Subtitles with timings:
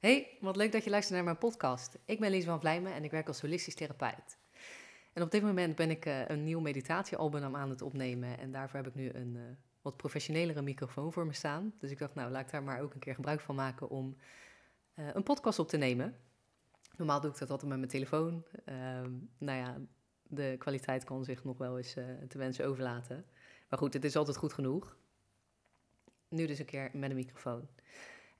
[0.00, 1.98] Hey, wat leuk dat je luistert naar mijn podcast.
[2.04, 4.38] Ik ben Lies van Vlijmen en ik werk als holistisch therapeut.
[5.12, 8.38] En op dit moment ben ik uh, een nieuw meditatiealbum aan het opnemen.
[8.38, 9.42] En daarvoor heb ik nu een uh,
[9.82, 11.72] wat professionelere microfoon voor me staan.
[11.78, 14.16] Dus ik dacht, nou, laat ik daar maar ook een keer gebruik van maken om
[14.94, 16.16] uh, een podcast op te nemen.
[16.96, 18.44] Normaal doe ik dat altijd met mijn telefoon.
[18.64, 19.76] Ehm, nou ja,
[20.22, 21.92] de kwaliteit kan zich nog wel eens
[22.28, 23.24] te wensen overlaten.
[23.68, 24.96] Maar goed, het is altijd goed genoeg.
[26.28, 27.68] Nu dus een keer met een microfoon.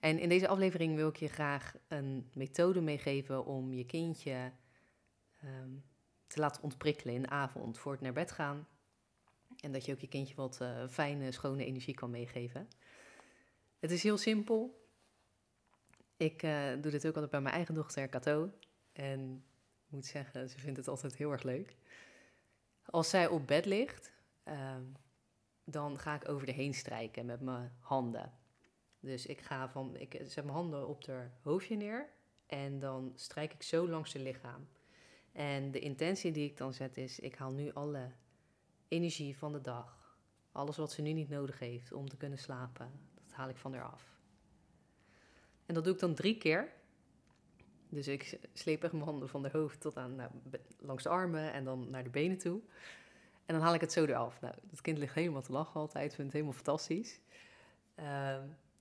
[0.00, 4.52] En in deze aflevering wil ik je graag een methode meegeven om je kindje
[5.44, 5.84] um,
[6.26, 8.68] te laten ontprikkelen in de avond voor het naar bed gaan.
[9.60, 12.68] En dat je ook je kindje wat uh, fijne, schone energie kan meegeven.
[13.78, 14.88] Het is heel simpel.
[16.16, 18.50] Ik uh, doe dit ook altijd bij mijn eigen dochter, Cato.
[18.92, 19.44] En
[19.86, 21.76] ik moet zeggen, ze vindt het altijd heel erg leuk.
[22.84, 24.12] Als zij op bed ligt,
[24.44, 24.76] uh,
[25.64, 28.39] dan ga ik over de heen strijken met mijn handen.
[29.00, 32.08] Dus ik ga van, ik zet mijn handen op haar hoofdje neer
[32.46, 34.68] en dan strijk ik zo langs haar lichaam.
[35.32, 38.10] En de intentie die ik dan zet is, ik haal nu alle
[38.88, 40.16] energie van de dag,
[40.52, 43.74] alles wat ze nu niet nodig heeft om te kunnen slapen, dat haal ik van
[43.74, 44.18] haar af.
[45.66, 46.72] En dat doe ik dan drie keer.
[47.88, 50.30] Dus ik sleep echt mijn handen van de hoofd tot aan nou,
[50.78, 52.60] langs de armen en dan naar de benen toe.
[53.46, 54.40] En dan haal ik het zo eraf.
[54.40, 57.20] Nou, het kind ligt helemaal te lachen altijd, vindt het helemaal fantastisch.
[57.98, 58.36] Uh,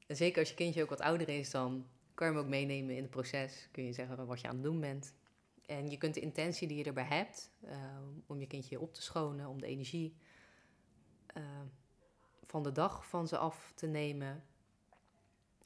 [0.09, 2.95] en zeker als je kindje ook wat ouder is, dan kan je hem ook meenemen
[2.95, 3.67] in het proces.
[3.71, 5.13] Kun je zeggen wat je aan het doen bent.
[5.65, 7.75] En je kunt de intentie die je erbij hebt, uh,
[8.27, 10.15] om je kindje op te schonen, om de energie
[11.37, 11.43] uh,
[12.45, 14.43] van de dag van ze af te nemen,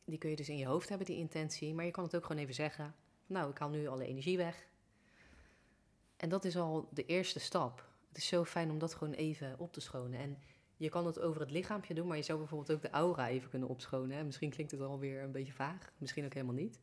[0.05, 1.73] die kun je dus in je hoofd hebben, die intentie.
[1.73, 4.67] Maar je kan het ook gewoon even zeggen, nou, ik haal nu alle energie weg.
[6.17, 7.89] En dat is al de eerste stap.
[8.07, 10.19] Het is zo fijn om dat gewoon even op te schonen.
[10.19, 10.37] En
[10.83, 13.49] je kan het over het lichaampje doen, maar je zou bijvoorbeeld ook de aura even
[13.49, 14.17] kunnen opschonen.
[14.17, 14.23] Hè?
[14.23, 16.79] Misschien klinkt het alweer een beetje vaag, misschien ook helemaal niet.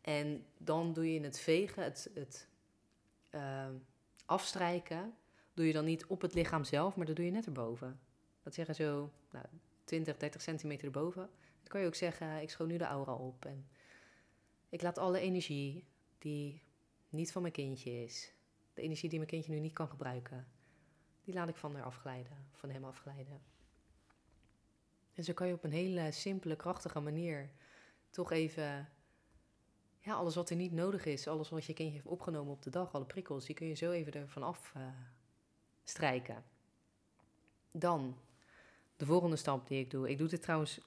[0.00, 2.48] En dan doe je in het vegen, het, het
[3.34, 3.68] uh,
[4.26, 5.14] afstrijken,
[5.54, 8.00] doe je dan niet op het lichaam zelf, maar dat doe je net erboven.
[8.42, 9.46] Dat zeggen zo nou,
[9.84, 11.22] 20, 30 centimeter erboven.
[11.62, 13.44] Dan kan je ook zeggen, ik schoon nu de aura op.
[13.44, 13.66] En
[14.68, 15.84] ik laat alle energie
[16.18, 16.62] die
[17.08, 18.32] niet van mijn kindje is,
[18.74, 20.46] de energie die mijn kindje nu niet kan gebruiken,
[21.24, 23.40] die laat ik van haar afglijden, van hem afglijden.
[25.14, 27.50] En zo kan je op een hele simpele, krachtige manier
[28.10, 28.88] toch even,
[29.98, 32.70] ja, alles wat er niet nodig is, alles wat je kindje heeft opgenomen op de
[32.70, 34.82] dag, alle prikkels, die kun je zo even ervan af uh,
[35.84, 36.44] strijken.
[37.70, 38.18] Dan,
[38.96, 40.10] de volgende stap die ik doe.
[40.10, 40.80] Ik doe dit trouwens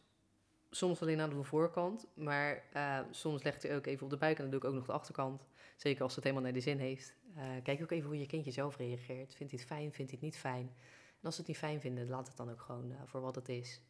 [0.70, 4.18] soms alleen aan de voorkant, maar uh, soms leg ik het ook even op de
[4.18, 5.48] buik en dan doe ik ook nog de achterkant.
[5.76, 7.16] Zeker als het helemaal naar de zin heeft.
[7.38, 9.36] Uh, kijk ook even hoe je kindje zelf reageert.
[9.36, 10.74] Vindt hij het fijn, vindt hij het niet fijn?
[11.20, 13.36] En als ze het niet fijn vinden, laat het dan ook gewoon uh, voor wat
[13.36, 13.82] het is.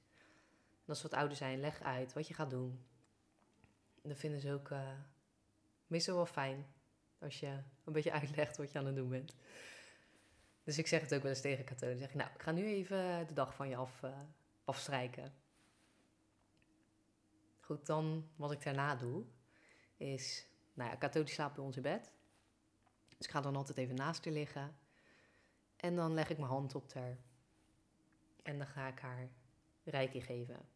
[0.59, 2.85] En als ze wat ouder zijn, leg uit wat je gaat doen.
[4.03, 4.71] En dan vinden ze ook
[5.87, 6.66] meestal wel fijn
[7.19, 7.47] als je
[7.83, 9.35] een beetje uitlegt wat je aan het doen bent.
[10.63, 11.87] Dus ik zeg het ook wel eens tegen Kato.
[11.87, 14.01] Dan zeg ik, nou, ik ga nu even de dag van je af,
[14.66, 15.33] afstrijken.
[17.67, 19.23] Goed, dan wat ik daarna doe,
[19.97, 22.11] is, nou ja, Kato die slaapt bij ons in bed.
[23.17, 24.78] Dus ik ga dan altijd even naast haar liggen.
[25.75, 27.17] En dan leg ik mijn hand op haar.
[28.44, 29.29] En dan ga ik haar
[29.83, 30.69] reiki geven.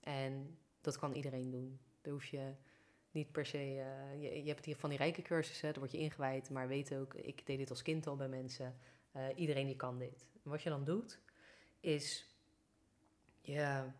[0.00, 1.80] En dat kan iedereen doen.
[2.00, 2.54] Daar hoef je
[3.10, 3.74] niet per se...
[3.74, 6.50] Uh, je, hebt hier van die rijke cursussen, daar word je ingewijd.
[6.50, 8.78] Maar weet ook, ik deed dit als kind al bij mensen.
[9.16, 10.26] Uh, iedereen die kan dit.
[10.42, 11.20] Wat je dan doet,
[11.80, 12.28] is...
[13.40, 13.92] Je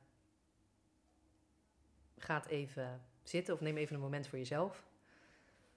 [2.25, 4.87] gaat even zitten of neem even een moment voor jezelf.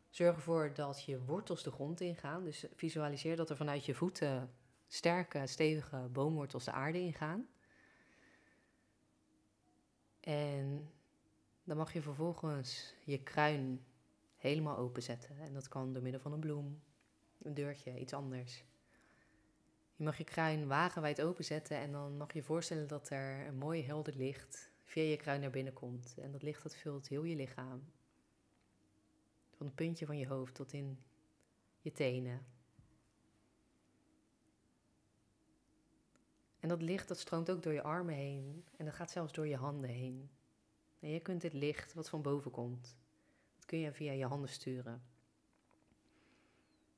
[0.09, 2.44] Zorg ervoor dat je wortels de grond ingaan.
[2.44, 4.52] Dus visualiseer dat er vanuit je voeten
[4.88, 7.47] sterke, stevige boomwortels de aarde ingaan.
[10.19, 10.91] En
[11.63, 13.85] dan mag je vervolgens je kruin
[14.38, 15.38] helemaal openzetten.
[15.40, 16.81] En dat kan door middel van een bloem,
[17.41, 18.64] een deurtje, iets anders.
[19.96, 23.58] Je mag je kruin wagenwijd openzetten en dan mag je je voorstellen dat er een
[23.58, 26.16] mooi helder licht via je kruin naar binnen komt.
[26.18, 27.92] En dat licht dat vult heel je lichaam.
[29.56, 31.00] Van het puntje van je hoofd tot in
[31.82, 32.46] je tenen.
[36.59, 38.66] En dat licht dat stroomt ook door je armen heen.
[38.78, 40.29] En dat gaat zelfs door je handen heen.
[41.00, 42.96] En je kunt dit licht wat van boven komt,
[43.56, 45.03] dat kun je via je handen sturen.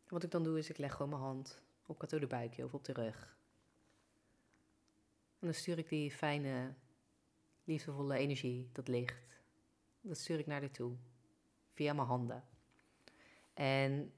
[0.08, 2.86] wat ik dan doe is ik leg gewoon mijn hand op kathode buikje of op
[2.86, 3.38] de rug.
[5.40, 6.74] En dan stuur ik die fijne
[7.70, 9.42] liefdevolle energie, dat licht,
[10.02, 10.96] dat stuur ik naar haar toe.
[11.74, 12.44] Via mijn handen.
[13.54, 14.14] En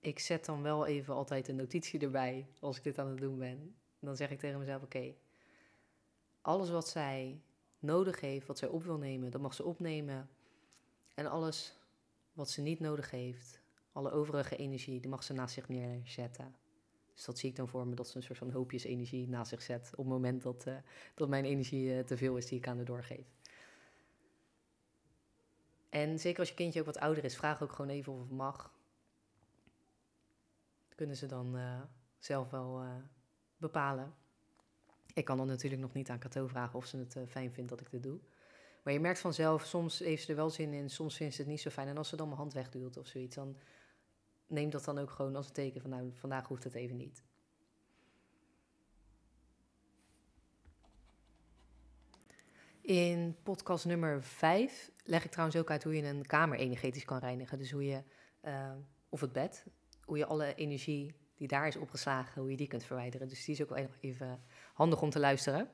[0.00, 3.38] ik zet dan wel even altijd een notitie erbij als ik dit aan het doen
[3.38, 3.74] ben.
[3.98, 5.14] Dan zeg ik tegen mezelf: oké,
[6.40, 7.42] alles wat zij
[7.78, 10.30] nodig heeft, wat zij op wil nemen, dat mag ze opnemen.
[11.14, 11.76] En alles
[12.32, 13.60] wat ze niet nodig heeft,
[13.92, 16.54] alle overige energie, die mag ze naast zich neerzetten.
[17.20, 19.48] Dus dat zie ik dan voor me, dat ze een soort van hoopjes energie naast
[19.48, 19.90] zich zet.
[19.90, 20.76] Op het moment dat, uh,
[21.14, 23.26] dat mijn energie uh, te veel is die ik aan haar doorgeef.
[25.88, 28.30] En zeker als je kindje ook wat ouder is, vraag ook gewoon even of het
[28.30, 28.72] mag.
[30.94, 31.80] Kunnen ze dan uh,
[32.18, 32.84] zelf wel
[33.56, 34.14] bepalen.
[35.14, 37.80] Ik kan dan natuurlijk nog niet aan Cato vragen of ze het fijn vindt dat
[37.80, 38.18] ik dit doe.
[38.82, 41.50] Maar je merkt vanzelf, soms heeft ze er wel zin in, soms vindt ze het
[41.50, 41.88] niet zo fijn.
[41.88, 43.56] En als ze dan mijn hand wegduwt of zoiets, dan
[44.50, 47.22] neem dat dan ook gewoon als een teken van nou, vandaag hoeft het even niet.
[52.80, 57.18] In podcast nummer 5 leg ik trouwens ook uit hoe je een kamer energetisch kan
[57.18, 57.58] reinigen.
[57.58, 58.02] Dus hoe je,
[58.44, 58.72] uh,
[59.08, 59.66] of het bed,
[60.04, 63.28] hoe je alle energie die daar is opgeslagen, hoe je die kunt verwijderen.
[63.28, 64.42] Dus die is ook wel even
[64.72, 65.70] handig om te luisteren.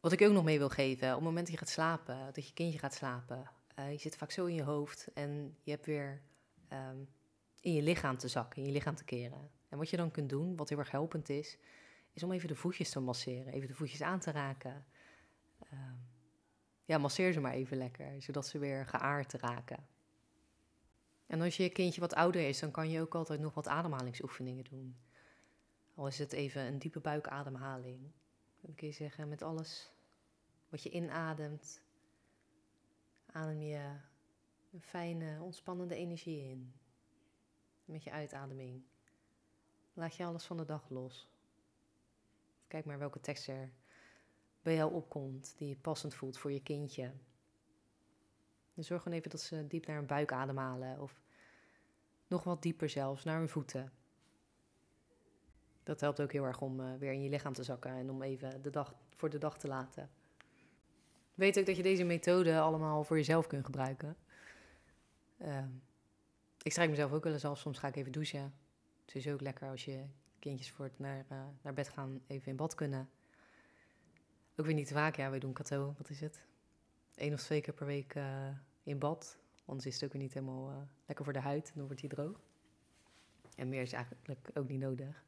[0.00, 2.46] Wat ik ook nog mee wil geven, op het moment dat je gaat slapen, dat
[2.46, 5.86] je kindje gaat slapen, uh, je zit vaak zo in je hoofd en je hebt
[5.86, 6.22] weer
[6.72, 7.08] um,
[7.62, 9.50] in je lichaam te zakken, in je lichaam te keren.
[9.68, 11.58] En wat je dan kunt doen, wat heel erg helpend is,
[12.12, 14.84] is om even de voetjes te masseren, even de voetjes aan te raken.
[15.72, 15.78] Uh,
[16.84, 19.86] ja, masseer ze maar even lekker, zodat ze weer geaard raken.
[21.26, 24.64] En als je kindje wat ouder is, dan kan je ook altijd nog wat ademhalingsoefeningen
[24.64, 24.96] doen.
[25.94, 28.10] Al is het even een diepe buikademhaling.
[28.60, 29.92] Dan kun je zeggen, met alles
[30.68, 31.82] wat je inademt,
[33.26, 33.96] adem je
[34.72, 36.72] een fijne, ontspannende energie in
[37.92, 38.82] met je uitademing.
[39.94, 41.28] Laat je alles van de dag los.
[42.68, 43.70] Kijk maar welke tekst er
[44.62, 47.12] bij jou opkomt die je passend voelt voor je kindje.
[48.74, 51.20] En zorg gewoon even dat ze diep naar hun buik ademhalen of
[52.26, 53.92] nog wat dieper zelfs naar hun voeten.
[55.82, 58.22] Dat helpt ook heel erg om uh, weer in je lichaam te zakken en om
[58.22, 60.10] even de dag voor de dag te laten.
[61.34, 64.16] Weet ook dat je deze methode allemaal voor jezelf kunt gebruiken.
[65.38, 65.64] Uh,
[66.62, 67.58] ik strijk mezelf ook wel eens af.
[67.58, 68.54] Soms ga ik even douchen.
[69.04, 70.04] Het is ook lekker als je
[70.38, 73.08] kindjes voor het naar, uh, naar bed gaan even in bad kunnen.
[74.56, 75.16] Ook weer niet te vaak.
[75.16, 75.94] Ja, wij doen kato.
[75.96, 76.42] Wat is het?
[77.14, 78.48] Eén of twee keer per week uh,
[78.82, 79.38] in bad.
[79.64, 80.76] Anders is het ook weer niet helemaal uh,
[81.06, 81.72] lekker voor de huid.
[81.74, 82.40] Dan wordt hij droog.
[83.56, 85.24] En meer is eigenlijk ook niet nodig.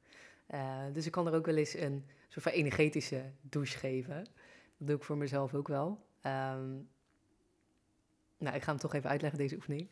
[0.92, 4.24] dus ik kan er ook wel eens een soort van energetische douche geven.
[4.76, 6.06] Dat doe ik voor mezelf ook wel.
[6.26, 6.88] Um,
[8.38, 9.88] nou, ik ga hem toch even uitleggen, deze oefening.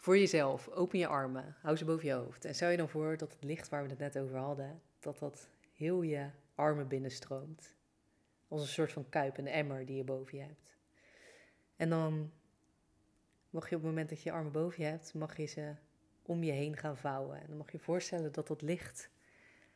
[0.00, 2.44] Voor jezelf, open je armen, hou ze boven je hoofd.
[2.44, 5.18] En stel je dan voor dat het licht waar we het net over hadden, dat
[5.18, 7.74] dat heel je armen binnenstroomt.
[8.48, 10.76] Als een soort van kuip, een emmer die je boven je hebt.
[11.76, 12.32] En dan
[13.50, 15.74] mag je op het moment dat je je armen boven je hebt, mag je ze
[16.22, 17.40] om je heen gaan vouwen.
[17.40, 19.10] En dan mag je voorstellen dat dat licht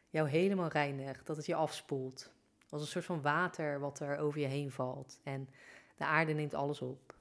[0.08, 2.32] jou helemaal reinigt, dat het je afspoelt.
[2.68, 5.20] Als een soort van water wat er over je heen valt.
[5.22, 5.48] En
[5.96, 7.14] de aarde neemt alles op.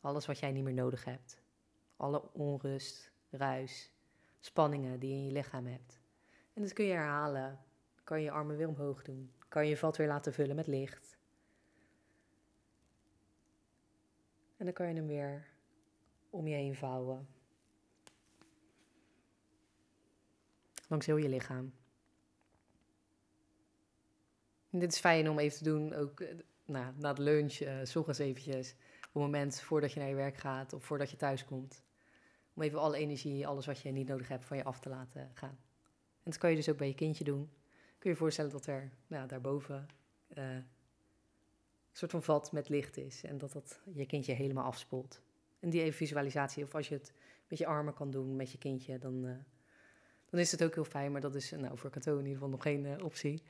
[0.00, 1.42] Alles wat jij niet meer nodig hebt
[1.96, 3.92] alle onrust, ruis,
[4.40, 6.00] spanningen die je in je lichaam hebt.
[6.52, 7.58] En dat kun je herhalen.
[8.04, 9.32] Kan je je armen weer omhoog doen.
[9.48, 11.18] Kan je je vat weer laten vullen met licht.
[14.56, 15.46] En dan kan je hem weer
[16.30, 17.28] om je heen vouwen.
[20.88, 21.74] Langs heel je lichaam.
[24.70, 27.96] En dit is fijn om even te doen, ook eh, na het lunch, uh, s
[27.96, 28.74] ochtends eventjes.
[29.14, 31.84] Op het moment voordat je naar je werk gaat of voordat je thuis komt.
[32.54, 35.30] Om even alle energie, alles wat je niet nodig hebt, van je af te laten
[35.34, 35.58] gaan.
[36.22, 37.50] En dat kan je dus ook bij je kindje doen.
[37.98, 39.86] Kun je je voorstellen dat er nou, daarboven
[40.34, 40.66] uh, een
[41.92, 43.24] soort van vat met licht is.
[43.24, 45.20] En dat dat je kindje helemaal afspoelt.
[45.60, 47.12] En die even visualisatie, of als je het
[47.48, 49.36] met je armen kan doen met je kindje, dan, uh,
[50.30, 51.12] dan is het ook heel fijn.
[51.12, 53.42] Maar dat is nou, voor Kato in ieder geval nog geen uh, optie.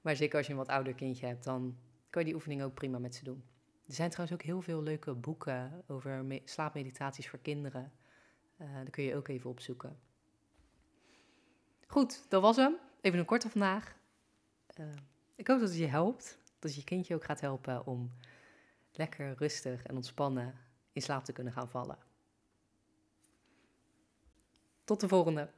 [0.00, 1.76] Maar zeker als je een wat ouder kindje hebt, dan
[2.10, 3.44] kan je die oefening ook prima met ze doen.
[3.86, 7.92] Er zijn trouwens ook heel veel leuke boeken over slaapmeditaties voor kinderen.
[8.58, 9.98] Uh, daar kun je ook even opzoeken.
[11.86, 12.76] Goed, dat was hem.
[13.00, 13.96] Even een korte vandaag.
[14.80, 14.86] Uh,
[15.34, 16.38] ik hoop dat het je helpt.
[16.58, 18.12] Dat je kindje ook gaat helpen om
[18.92, 20.54] lekker rustig en ontspannen
[20.92, 21.98] in slaap te kunnen gaan vallen.
[24.84, 25.50] Tot de volgende.